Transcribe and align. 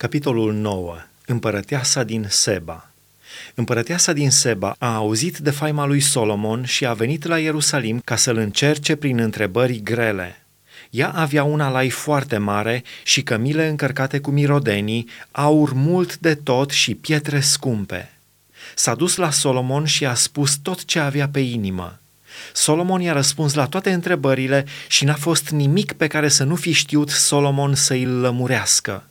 Capitolul 0.00 0.52
9. 0.52 0.96
Împărăteasa 1.26 2.04
din 2.04 2.26
Seba 2.28 2.90
Împărăteasa 3.54 4.12
din 4.12 4.30
Seba 4.30 4.74
a 4.78 4.94
auzit 4.94 5.38
de 5.38 5.50
faima 5.50 5.86
lui 5.86 6.00
Solomon 6.00 6.64
și 6.64 6.86
a 6.86 6.92
venit 6.92 7.24
la 7.24 7.38
Ierusalim 7.38 8.00
ca 8.04 8.16
să-l 8.16 8.36
încerce 8.36 8.96
prin 8.96 9.18
întrebări 9.18 9.80
grele. 9.82 10.46
Ea 10.90 11.10
avea 11.10 11.44
un 11.44 11.60
alai 11.60 11.90
foarte 11.90 12.36
mare 12.36 12.84
și 13.02 13.22
cămile 13.22 13.68
încărcate 13.68 14.20
cu 14.20 14.30
mirodenii, 14.30 15.08
aur 15.30 15.72
mult 15.72 16.16
de 16.18 16.34
tot 16.34 16.70
și 16.70 16.94
pietre 16.94 17.40
scumpe. 17.40 18.12
S-a 18.74 18.94
dus 18.94 19.16
la 19.16 19.30
Solomon 19.30 19.84
și 19.84 20.06
a 20.06 20.14
spus 20.14 20.56
tot 20.56 20.84
ce 20.84 20.98
avea 20.98 21.28
pe 21.28 21.40
inimă. 21.40 21.98
Solomon 22.52 23.00
i-a 23.00 23.12
răspuns 23.12 23.54
la 23.54 23.66
toate 23.66 23.92
întrebările 23.92 24.64
și 24.88 25.04
n-a 25.04 25.14
fost 25.14 25.48
nimic 25.48 25.92
pe 25.92 26.06
care 26.06 26.28
să 26.28 26.44
nu 26.44 26.54
fi 26.54 26.72
știut 26.72 27.08
Solomon 27.08 27.74
să 27.74 27.94
îl 27.94 28.20
lămurească. 28.20 29.04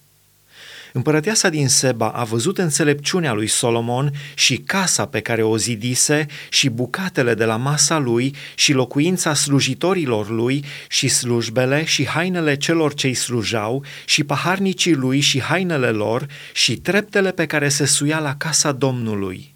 Împărăteasa 0.91 1.49
din 1.49 1.67
Seba 1.67 2.09
a 2.09 2.23
văzut 2.23 2.57
înțelepciunea 2.57 3.33
lui 3.33 3.47
Solomon 3.47 4.11
și 4.33 4.57
casa 4.57 5.05
pe 5.05 5.19
care 5.19 5.43
o 5.43 5.57
zidise 5.57 6.25
și 6.49 6.69
bucatele 6.69 7.33
de 7.33 7.45
la 7.45 7.55
masa 7.55 7.97
lui 7.97 8.35
și 8.55 8.73
locuința 8.73 9.33
slujitorilor 9.33 10.29
lui 10.29 10.63
și 10.87 11.07
slujbele 11.07 11.83
și 11.85 12.07
hainele 12.07 12.57
celor 12.57 12.93
ce-i 12.93 13.13
slujau 13.13 13.83
și 14.05 14.23
paharnicii 14.23 14.93
lui 14.93 15.19
și 15.19 15.41
hainele 15.41 15.89
lor 15.89 16.27
și 16.53 16.75
treptele 16.75 17.31
pe 17.31 17.45
care 17.45 17.69
se 17.69 17.85
suia 17.85 18.19
la 18.19 18.35
casa 18.35 18.71
Domnului. 18.71 19.53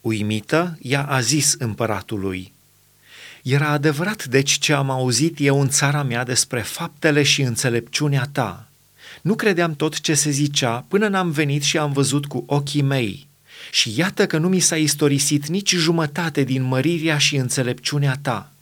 Uimită, 0.00 0.78
ea 0.82 1.02
a 1.02 1.20
zis 1.20 1.54
împăratului, 1.58 2.52
Era 3.42 3.68
adevărat 3.68 4.24
deci 4.24 4.50
ce 4.50 4.72
am 4.72 4.90
auzit 4.90 5.36
eu 5.40 5.60
în 5.60 5.68
țara 5.68 6.02
mea 6.02 6.24
despre 6.24 6.60
faptele 6.60 7.22
și 7.22 7.42
înțelepciunea 7.42 8.28
ta– 8.32 8.62
nu 9.22 9.34
credeam 9.34 9.74
tot 9.74 10.00
ce 10.00 10.14
se 10.14 10.30
zicea 10.30 10.84
până 10.88 11.08
n-am 11.08 11.30
venit 11.30 11.62
și 11.62 11.78
am 11.78 11.92
văzut 11.92 12.26
cu 12.26 12.44
ochii 12.46 12.82
mei. 12.82 13.26
Și 13.70 13.92
iată 13.96 14.26
că 14.26 14.38
nu 14.38 14.48
mi 14.48 14.60
s-a 14.60 14.76
istorisit 14.76 15.46
nici 15.46 15.74
jumătate 15.74 16.44
din 16.44 16.62
mărirea 16.62 17.18
și 17.18 17.36
înțelepciunea 17.36 18.18
ta. 18.22 18.52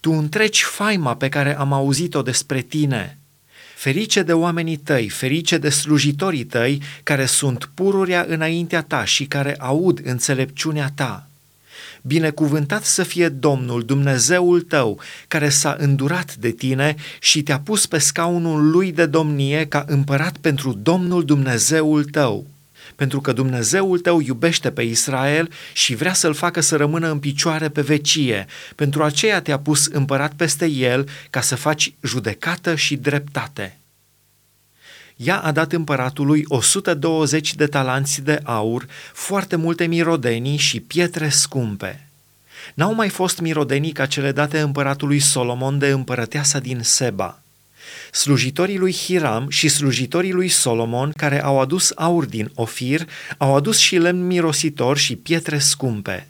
Tu 0.00 0.10
întreci 0.10 0.62
faima 0.62 1.16
pe 1.16 1.28
care 1.28 1.58
am 1.58 1.72
auzit-o 1.72 2.22
despre 2.22 2.60
tine. 2.60 3.18
Ferice 3.74 4.22
de 4.22 4.32
oamenii 4.32 4.76
tăi, 4.76 5.08
ferice 5.08 5.58
de 5.58 5.68
slujitorii 5.68 6.44
tăi, 6.44 6.82
care 7.02 7.26
sunt 7.26 7.70
pururea 7.74 8.24
înaintea 8.28 8.82
ta 8.82 9.04
și 9.04 9.24
care 9.24 9.54
aud 9.58 10.00
înțelepciunea 10.04 10.92
ta. 10.94 11.26
Binecuvântat 12.02 12.84
să 12.84 13.02
fie 13.02 13.28
Domnul, 13.28 13.84
Dumnezeul 13.84 14.60
tău, 14.60 15.00
care 15.28 15.48
s-a 15.48 15.76
îndurat 15.78 16.34
de 16.34 16.50
tine 16.50 16.94
și 17.20 17.42
te-a 17.42 17.60
pus 17.60 17.86
pe 17.86 17.98
scaunul 17.98 18.70
lui 18.70 18.92
de 18.92 19.06
domnie 19.06 19.66
ca 19.66 19.84
împărat 19.86 20.36
pentru 20.36 20.72
Domnul 20.72 21.24
Dumnezeul 21.24 22.04
tău 22.04 22.46
pentru 22.96 23.20
că 23.20 23.32
Dumnezeul 23.32 23.98
tău 23.98 24.20
iubește 24.20 24.70
pe 24.70 24.82
Israel 24.82 25.50
și 25.72 25.94
vrea 25.94 26.12
să-l 26.12 26.34
facă 26.34 26.60
să 26.60 26.76
rămână 26.76 27.10
în 27.10 27.18
picioare 27.18 27.68
pe 27.68 27.80
vecie. 27.80 28.46
Pentru 28.74 29.02
aceea 29.02 29.40
te-a 29.40 29.58
pus 29.58 29.86
împărat 29.86 30.32
peste 30.32 30.66
el 30.66 31.08
ca 31.30 31.40
să 31.40 31.56
faci 31.56 31.94
judecată 32.02 32.74
și 32.74 32.96
dreptate. 32.96 33.76
Ea 35.24 35.38
a 35.38 35.52
dat 35.52 35.72
împăratului 35.72 36.44
120 36.48 37.54
de 37.54 37.66
talanți 37.66 38.22
de 38.22 38.40
aur, 38.42 38.86
foarte 39.12 39.56
multe 39.56 39.86
mirodenii 39.86 40.56
și 40.56 40.80
pietre 40.80 41.28
scumpe. 41.28 42.08
N-au 42.74 42.94
mai 42.94 43.08
fost 43.08 43.40
mirodenii 43.40 43.92
ca 43.92 44.06
cele 44.06 44.32
date 44.32 44.60
împăratului 44.60 45.18
Solomon 45.18 45.78
de 45.78 45.88
împărăteasa 45.88 46.58
din 46.58 46.80
Seba. 46.82 47.40
Slujitorii 48.12 48.78
lui 48.78 48.92
Hiram 48.92 49.48
și 49.48 49.68
slujitorii 49.68 50.32
lui 50.32 50.48
Solomon, 50.48 51.12
care 51.16 51.42
au 51.42 51.60
adus 51.60 51.92
aur 51.94 52.24
din 52.24 52.50
Ofir, 52.54 53.08
au 53.38 53.56
adus 53.56 53.78
și 53.78 53.96
lemn 53.96 54.26
mirositor 54.26 54.96
și 54.96 55.16
pietre 55.16 55.58
scumpe. 55.58 56.26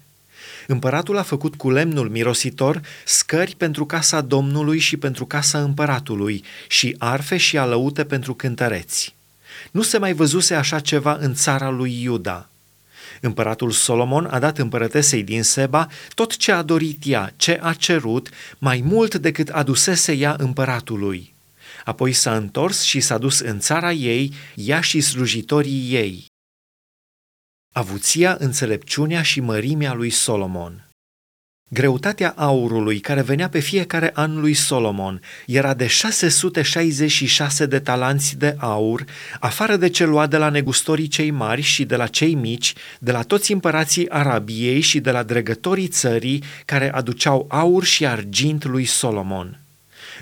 Împăratul 0.72 1.18
a 1.18 1.22
făcut 1.22 1.54
cu 1.54 1.70
lemnul 1.70 2.08
mirositor 2.08 2.80
scări 3.04 3.54
pentru 3.56 3.86
casa 3.86 4.20
Domnului 4.20 4.78
și 4.78 4.96
pentru 4.96 5.26
casa 5.26 5.62
împăratului 5.62 6.44
și 6.68 6.94
arfe 6.98 7.36
și 7.36 7.58
alăute 7.58 8.04
pentru 8.04 8.34
cântăreți. 8.34 9.14
Nu 9.70 9.82
se 9.82 9.98
mai 9.98 10.12
văzuse 10.12 10.54
așa 10.54 10.80
ceva 10.80 11.16
în 11.20 11.34
țara 11.34 11.70
lui 11.70 12.02
Iuda. 12.02 12.48
Împăratul 13.20 13.70
Solomon 13.70 14.28
a 14.30 14.38
dat 14.38 14.58
împărătesei 14.58 15.22
din 15.22 15.42
Seba 15.42 15.88
tot 16.14 16.36
ce 16.36 16.52
a 16.52 16.62
dorit 16.62 17.02
ea, 17.04 17.32
ce 17.36 17.58
a 17.62 17.72
cerut, 17.72 18.28
mai 18.58 18.82
mult 18.84 19.14
decât 19.14 19.48
adusese 19.48 20.12
ea 20.12 20.34
împăratului. 20.38 21.34
Apoi 21.84 22.12
s-a 22.12 22.36
întors 22.36 22.82
și 22.82 23.00
s-a 23.00 23.18
dus 23.18 23.38
în 23.38 23.58
țara 23.58 23.92
ei, 23.92 24.34
ea 24.54 24.80
și 24.80 25.00
slujitorii 25.00 25.88
ei. 25.90 26.31
Avuția, 27.74 28.36
înțelepciunea 28.38 29.22
și 29.22 29.40
mărimea 29.40 29.94
lui 29.94 30.10
Solomon. 30.10 30.88
Greutatea 31.70 32.34
aurului 32.36 33.00
care 33.00 33.22
venea 33.22 33.48
pe 33.48 33.58
fiecare 33.58 34.10
an 34.14 34.40
lui 34.40 34.54
Solomon 34.54 35.20
era 35.46 35.74
de 35.74 35.86
666 35.86 37.66
de 37.66 37.78
talanți 37.78 38.36
de 38.38 38.54
aur, 38.58 39.04
afară 39.40 39.76
de 39.76 39.88
ce 39.88 40.04
lua 40.04 40.26
de 40.26 40.36
la 40.36 40.48
negustorii 40.48 41.08
cei 41.08 41.30
mari 41.30 41.60
și 41.60 41.84
de 41.84 41.96
la 41.96 42.06
cei 42.06 42.34
mici, 42.34 42.74
de 42.98 43.12
la 43.12 43.22
toți 43.22 43.52
împărații 43.52 44.10
Arabiei 44.10 44.80
și 44.80 45.00
de 45.00 45.10
la 45.10 45.22
dregătorii 45.22 45.88
țării 45.88 46.42
care 46.64 46.92
aduceau 46.92 47.46
aur 47.48 47.84
și 47.84 48.06
argint 48.06 48.64
lui 48.64 48.84
Solomon. 48.84 49.61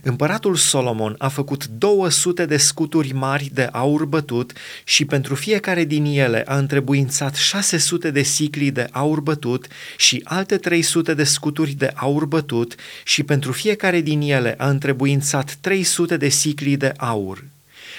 Împăratul 0.03 0.57
Solomon 0.57 1.15
a 1.19 1.29
făcut 1.29 1.67
200 1.67 2.47
de 2.47 2.57
scuturi 2.57 3.13
mari 3.13 3.51
de 3.53 3.69
aur 3.73 4.05
bătut 4.05 4.53
și 4.85 5.05
pentru 5.05 5.35
fiecare 5.35 5.85
din 5.85 6.05
ele 6.05 6.43
a 6.47 6.57
întrebuințat 6.57 7.35
600 7.35 8.11
de 8.11 8.23
sicli 8.23 8.71
de 8.71 8.89
aur 8.91 9.21
bătut 9.21 9.67
și 9.97 10.21
alte 10.25 10.57
300 10.57 11.15
de 11.15 11.25
scuturi 11.25 11.73
de 11.73 11.93
aur 11.95 12.25
bătut 12.25 12.75
și 13.05 13.23
pentru 13.23 13.53
fiecare 13.53 14.01
din 14.01 14.21
ele 14.21 14.55
a 14.59 14.69
întrebuințat 14.69 15.57
300 15.61 16.17
de 16.17 16.29
sicli 16.29 16.77
de 16.77 16.93
aur. 16.97 17.45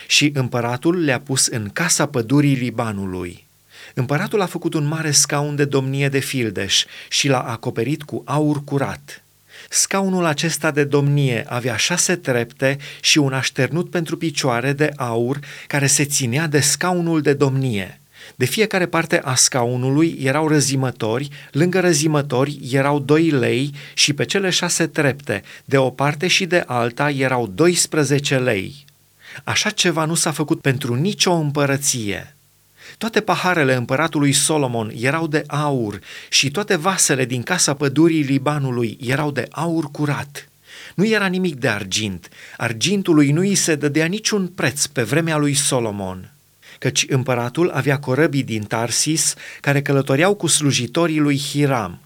Și 0.08 0.32
împăratul 0.34 1.04
le-a 1.04 1.20
pus 1.20 1.46
în 1.46 1.70
casa 1.74 2.06
pădurii 2.06 2.56
Libanului. 2.56 3.46
Împăratul 3.94 4.42
a 4.42 4.46
făcut 4.46 4.74
un 4.74 4.88
mare 4.88 5.12
scaun 5.12 5.56
de 5.56 5.66
domnie 5.66 6.10
de 6.10 6.20
fildeș 6.20 6.86
și 7.10 7.28
l-a 7.28 7.42
acoperit 7.42 8.04
cu 8.04 8.22
aur 8.26 8.64
curat. 8.64 9.24
Scaunul 9.74 10.26
acesta 10.26 10.72
de 10.72 10.84
domnie 10.84 11.46
avea 11.48 11.76
șase 11.76 12.16
trepte 12.16 12.78
și 13.02 13.18
un 13.18 13.34
așternut 13.34 13.90
pentru 13.90 14.18
picioare 14.18 14.74
de 14.74 14.92
aur 14.96 15.40
care 15.68 15.88
se 15.88 16.06
ținea 16.06 16.48
de 16.48 16.59
scaunul 16.59 17.22
de 17.22 17.34
domnie. 17.34 18.02
De 18.36 18.46
fiecare 18.46 18.86
parte 18.86 19.22
a 19.24 19.36
scaunului 19.36 20.18
erau 20.22 20.48
răzimători, 20.48 21.30
lângă 21.52 21.80
răzimători 21.80 22.59
erau 22.72 23.00
doi 23.00 23.30
lei 23.30 23.74
și 23.94 24.14
pe 24.14 24.26
cele 24.26 24.50
șase 24.50 24.88
trepte, 24.88 25.44
de 25.66 25.78
o 25.78 25.90
parte 25.90 26.28
și 26.28 26.46
de 26.46 26.64
alta, 26.66 27.09
erau 27.09 27.48
12 27.48 28.38
lei. 28.38 28.86
Așa 29.44 29.70
ceva 29.70 30.06
nu 30.06 30.16
s-a 30.16 30.32
făcut 30.32 30.62
pentru 30.62 30.96
nicio 30.96 31.32
împărăție. 31.32 32.36
Toate 32.97 33.22
paharele 33.22 33.74
împăratului 33.74 34.31
Solomon 34.31 34.91
erau 34.96 35.28
de 35.28 35.44
aur 35.47 36.00
și 36.29 36.52
toate 36.52 36.75
vasele 36.75 37.25
din 37.25 37.41
casa 37.41 37.74
pădurii 37.74 38.22
Libanului 38.22 38.97
erau 39.02 39.31
de 39.31 39.47
aur 39.52 39.91
curat. 39.91 40.50
Nu 40.96 41.06
era 41.06 41.25
nimic 41.25 41.56
de 41.56 41.68
argint. 41.68 42.29
Argintului 42.57 43.31
nu 43.31 43.40
îi 43.40 43.56
se 43.56 43.75
dădea 43.75 44.06
niciun 44.06 44.47
preț 44.47 44.85
pe 44.85 45.03
vremea 45.03 45.38
lui 45.38 45.53
Solomon 45.53 46.31
căci 46.81 47.06
împăratul 47.09 47.69
avea 47.69 48.00
corăbii 48.00 48.44
din 48.44 48.63
Tarsis 48.63 49.34
care 49.59 49.81
călătoreau 49.81 50.35
cu 50.35 50.47
slujitorii 50.47 51.19
lui 51.19 51.40
Hiram. 51.40 52.00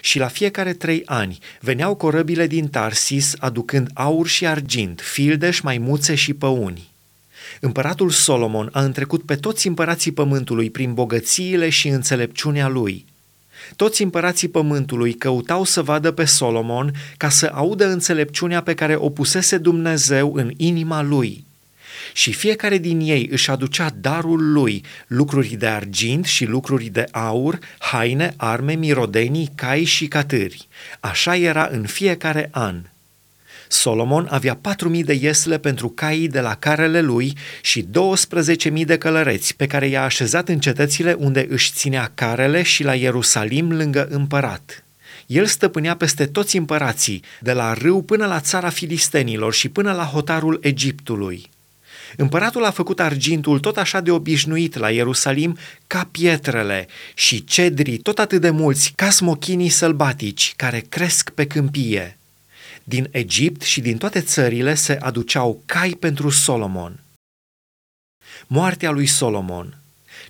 Și 0.00 0.18
la 0.18 0.26
fiecare 0.26 0.72
trei 0.72 1.02
ani 1.04 1.38
veneau 1.60 1.94
corăbile 1.94 2.46
din 2.46 2.68
Tarsis 2.68 3.34
aducând 3.38 3.90
aur 3.94 4.26
și 4.26 4.46
argint, 4.46 5.00
fildeș, 5.00 5.60
maimuțe 5.60 6.14
și 6.14 6.34
păuni. 6.34 6.90
Împăratul 7.60 8.10
Solomon 8.10 8.68
a 8.72 8.82
întrecut 8.82 9.22
pe 9.22 9.36
toți 9.36 9.66
împărații 9.66 10.12
pământului 10.12 10.70
prin 10.70 10.94
bogățiile 10.94 11.68
și 11.68 11.88
înțelepciunea 11.88 12.68
lui. 12.68 13.04
Toți 13.76 14.02
împărații 14.02 14.48
pământului 14.48 15.14
căutau 15.14 15.64
să 15.64 15.82
vadă 15.82 16.10
pe 16.10 16.24
Solomon 16.24 16.92
ca 17.16 17.28
să 17.28 17.50
audă 17.54 17.86
înțelepciunea 17.86 18.62
pe 18.62 18.74
care 18.74 18.94
o 18.94 19.10
pusese 19.10 19.58
Dumnezeu 19.58 20.34
în 20.34 20.52
inima 20.56 21.02
lui. 21.02 21.44
Și 22.12 22.32
fiecare 22.32 22.78
din 22.78 23.00
ei 23.00 23.28
își 23.30 23.50
aducea 23.50 23.90
darul 24.00 24.52
lui, 24.52 24.84
lucruri 25.06 25.48
de 25.48 25.66
argint 25.66 26.24
și 26.24 26.44
lucruri 26.44 26.84
de 26.84 27.06
aur, 27.10 27.58
haine, 27.78 28.34
arme, 28.36 28.74
mirodenii, 28.74 29.50
cai 29.54 29.84
și 29.84 30.06
catâri. 30.06 30.68
Așa 31.00 31.36
era 31.36 31.68
în 31.70 31.86
fiecare 31.86 32.48
an. 32.52 32.80
Solomon 33.68 34.26
avea 34.30 34.58
patru 34.60 34.88
mii 34.88 35.04
de 35.04 35.18
iesle 35.20 35.58
pentru 35.58 35.88
caii 35.88 36.28
de 36.28 36.40
la 36.40 36.54
carele 36.54 37.00
lui 37.00 37.36
și 37.62 37.86
12.000 38.72 38.84
de 38.84 38.98
călăreți 38.98 39.56
pe 39.56 39.66
care 39.66 39.86
i-a 39.86 40.04
așezat 40.04 40.48
în 40.48 40.58
cetățile 40.58 41.12
unde 41.12 41.46
își 41.48 41.72
ținea 41.72 42.10
carele 42.14 42.62
și 42.62 42.82
la 42.82 42.94
Ierusalim 42.94 43.72
lângă 43.72 44.08
împărat. 44.10 44.84
El 45.26 45.46
stăpânea 45.46 45.96
peste 45.96 46.26
toți 46.26 46.56
împărații, 46.56 47.22
de 47.40 47.52
la 47.52 47.72
râu 47.72 48.02
până 48.02 48.26
la 48.26 48.40
țara 48.40 48.68
filistenilor 48.68 49.54
și 49.54 49.68
până 49.68 49.92
la 49.92 50.04
hotarul 50.04 50.58
Egiptului. 50.62 51.50
Împăratul 52.16 52.64
a 52.64 52.70
făcut 52.70 53.00
argintul 53.00 53.58
tot 53.58 53.76
așa 53.76 54.00
de 54.00 54.10
obișnuit 54.10 54.76
la 54.76 54.90
Ierusalim 54.90 55.58
ca 55.86 56.08
pietrele 56.10 56.86
și 57.14 57.44
cedrii 57.44 57.98
tot 57.98 58.18
atât 58.18 58.40
de 58.40 58.50
mulți 58.50 58.92
ca 58.96 59.10
smochinii 59.10 59.68
sălbatici 59.68 60.52
care 60.56 60.84
cresc 60.88 61.30
pe 61.30 61.46
câmpie. 61.46 62.18
Din 62.88 63.08
Egipt 63.10 63.62
și 63.62 63.80
din 63.80 63.96
toate 63.96 64.20
țările 64.20 64.74
se 64.74 64.98
aduceau 65.00 65.62
cai 65.66 65.90
pentru 65.90 66.30
Solomon. 66.30 67.00
Moartea 68.46 68.90
lui 68.90 69.06
Solomon 69.06 69.76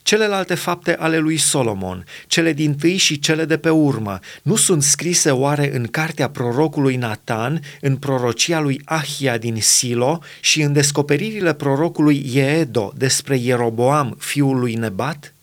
Celelalte 0.03 0.55
fapte 0.55 0.95
ale 0.95 1.19
lui 1.19 1.37
Solomon, 1.37 2.05
cele 2.27 2.53
din 2.53 2.75
tâi 2.75 2.97
și 2.97 3.19
cele 3.19 3.45
de 3.45 3.57
pe 3.57 3.71
urmă, 3.71 4.21
nu 4.43 4.57
sunt 4.57 4.83
scrise 4.83 5.31
oare 5.31 5.75
în 5.75 5.87
cartea 5.87 6.29
prorocului 6.31 6.97
Natan, 6.97 7.61
în 7.81 7.97
prorocia 7.97 8.61
lui 8.61 8.81
Ahia 8.85 9.39
din 9.39 9.61
Silo 9.61 10.21
și 10.41 10.63
în 10.63 10.73
descoperirile 10.73 11.55
prorocului 11.55 12.31
Ieedo 12.33 12.93
despre 12.97 13.37
Ieroboam, 13.37 14.17
fiul 14.19 14.59
lui 14.59 14.75
Nebat? 14.75 15.35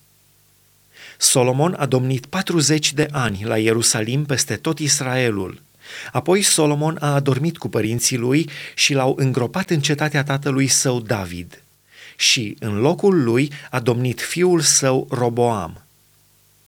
Solomon 1.18 1.76
a 1.80 1.86
domnit 1.86 2.26
40 2.26 2.94
de 2.94 3.08
ani 3.12 3.44
la 3.44 3.58
Ierusalim 3.58 4.26
peste 4.26 4.56
tot 4.56 4.80
Israelul. 4.80 5.62
Apoi 6.12 6.42
Solomon 6.42 6.98
a 7.00 7.14
adormit 7.14 7.58
cu 7.58 7.70
părinții 7.70 8.18
lui 8.18 8.50
și 8.76 8.94
l-au 8.94 9.16
îngropat 9.20 9.70
în 9.70 9.80
cetatea 9.80 10.24
tatălui 10.24 10.68
său 10.68 11.00
David 11.00 11.64
și 12.16 12.56
în 12.60 12.80
locul 12.80 13.24
lui 13.24 13.52
a 13.72 13.80
domnit 13.80 14.22
fiul 14.22 14.60
său 14.60 15.08
Roboam. 15.12 15.83